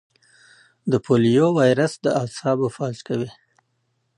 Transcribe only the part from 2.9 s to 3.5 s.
کوي.